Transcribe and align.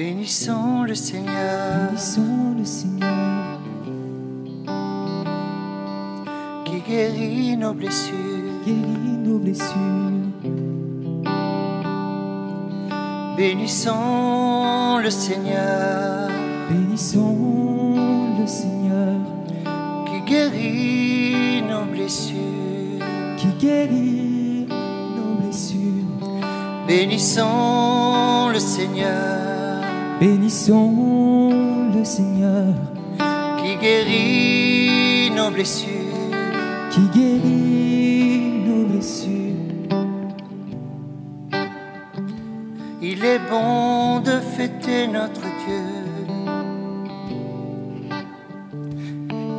Bénissons 0.00 0.84
le 0.84 0.94
Seigneur 0.94 1.90
Bénissons 1.90 2.54
le 2.56 2.64
Seigneur 2.64 3.60
qui 6.64 6.80
guérit 6.88 7.54
nos 7.58 7.74
blessures. 7.74 8.16
guérit 8.64 9.18
nos 9.22 9.38
blessures. 9.38 9.76
Bénissons 13.36 15.00
le 15.02 15.10
Seigneur 15.10 16.30
Bénissons 16.70 17.96
le 18.40 18.46
Seigneur 18.46 19.18
qui 20.06 20.20
guérit 20.22 21.60
nos 21.60 21.84
blessures. 21.84 23.04
qui 23.36 23.48
guérit 23.58 24.66
nos 24.66 25.42
blessures. 25.42 25.78
Bénissons 26.88 28.48
le 28.50 28.58
Seigneur 28.58 29.59
Bénissons 30.20 31.48
le 31.96 32.04
Seigneur 32.04 32.74
qui 33.62 33.74
guérit 33.76 35.30
nos 35.34 35.50
blessures. 35.50 35.88
qui 36.90 37.00
guérit 37.18 38.60
nos 38.66 38.84
blessures. 38.84 39.30
Il 43.00 43.24
est 43.24 43.40
bon 43.50 44.20
de 44.20 44.38
fêter 44.56 45.06
notre 45.08 45.40
Dieu. 45.40 45.88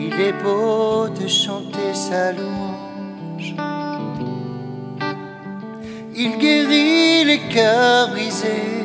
Il 0.00 0.20
est 0.20 0.42
beau 0.42 1.08
de 1.08 1.28
chanter 1.28 1.94
sa 1.94 2.32
louange. 2.32 3.54
Il 6.16 6.36
guérit 6.38 7.24
les 7.24 7.42
cœurs 7.48 8.08
brisés. 8.10 8.77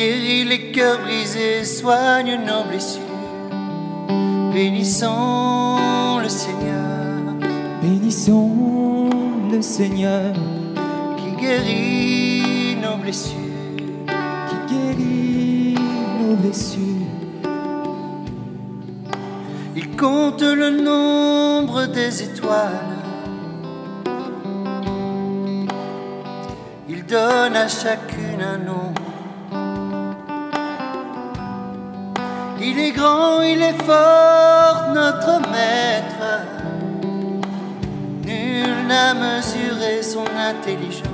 Guérit 0.00 0.44
les 0.44 0.72
cœurs 0.72 1.00
brisés, 1.02 1.62
soigne 1.62 2.40
nos 2.46 2.64
blessures. 2.64 3.02
Bénissons 4.50 6.20
le 6.22 6.28
Seigneur 6.30 7.34
Bénissons 7.82 9.10
le 9.52 9.60
Seigneur 9.60 10.32
qui 11.18 11.42
guérit 11.42 12.76
nos 12.80 12.96
blessures. 12.96 13.36
qui 14.48 14.74
guérit 14.74 15.74
nos 16.18 16.34
blessures. 16.36 16.80
Il 19.76 19.96
compte 19.98 20.40
le 20.40 20.80
nombre 20.82 21.84
des 21.84 22.22
étoiles. 22.22 22.96
Il 26.88 27.04
donne 27.04 27.54
à 27.54 27.68
chacune 27.68 28.40
un 28.40 28.56
nom. 28.56 28.94
Il 32.62 32.78
est 32.78 32.92
grand, 32.92 33.40
il 33.40 33.62
est 33.62 33.82
fort, 33.84 34.92
notre 34.94 35.40
maître. 35.50 36.24
Nul 38.26 38.86
n'a 38.86 39.14
mesuré 39.14 40.02
son 40.02 40.26
intelligence. 40.36 41.08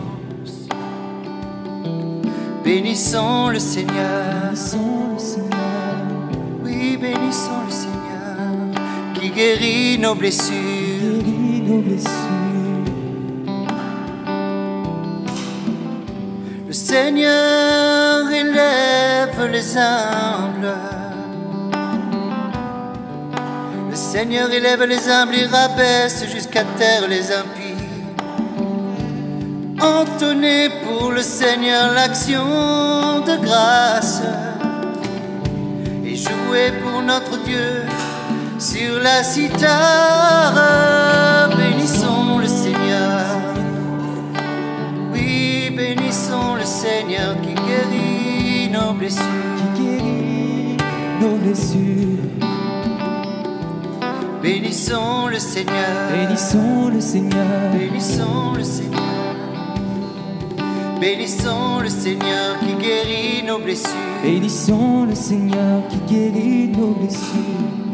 Bénissons 2.65 3.51
le 3.51 3.61
Seigneur. 3.61 4.51
Bénissons 4.51 5.13
le 5.15 5.19
Seigneur 5.21 6.65
Oui, 6.65 6.97
bénissons 6.97 7.63
le 7.67 7.73
Seigneur 7.73 7.97
qui 9.15 9.31
guérit 9.31 9.99
nos 9.99 10.17
blessures. 10.17 10.53
guérit 10.53 11.61
nos 11.61 11.81
blessures. 11.81 12.11
Le 16.67 16.73
Seigneur 16.73 18.29
élève 18.33 19.49
les 19.53 19.77
humbles. 19.77 21.06
Seigneur 24.13 24.51
élève 24.53 24.85
les 24.85 25.09
humbles 25.09 25.35
et 25.35 25.47
rabaisse 25.47 26.25
jusqu'à 26.33 26.63
terre 26.79 27.09
les 27.09 27.33
impies. 27.33 27.75
Entonnez 29.81 30.71
pour 30.85 31.11
le 31.11 31.23
Seigneur 31.23 31.93
l'action 31.93 33.21
de 33.27 33.37
grâce 33.45 34.23
et 36.05 36.15
jouez 36.15 36.73
pour 36.83 37.03
notre 37.03 37.37
Dieu 37.43 37.83
sur 38.61 39.01
la 39.01 39.25
cithare. 39.25 40.55
Bénissons 41.57 42.39
le 42.39 42.47
Seigneur. 42.47 43.25
Oui, 45.13 45.73
bénissons 45.77 46.55
le 46.55 46.65
Seigneur 46.65 47.35
qui 47.43 47.55
guérit 47.55 48.71
nos 48.71 48.93
blessures. 48.93 49.25
qui 49.75 49.83
guérit 49.83 50.77
nos 51.21 51.37
blessures. 51.39 52.07
Bénissons 54.47 55.27
le 55.27 55.41
Seigneur. 55.41 55.75
Bénissons 56.13 56.89
le 56.95 57.01
Seigneur 57.01 57.73
Bénissons 57.73 58.53
le 58.57 58.63
Seigneur. 58.63 59.35
Bénissons 61.01 61.81
le 61.83 61.89
Seigneur 61.89 62.61
qui 62.61 62.75
guérit 62.75 63.43
nos 63.45 63.59
blessures. 63.59 63.91
Bénissons 64.23 65.07
le 65.07 65.17
Seigneur 65.17 65.89
qui 65.89 65.99
guérit 66.15 66.69
nos 66.69 66.93
blessures. 66.93 67.86